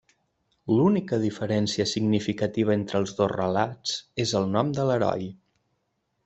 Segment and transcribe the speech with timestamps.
[0.77, 3.93] L'única diferència significativa entre els dos relats
[4.25, 5.29] és el nom de l'heroi.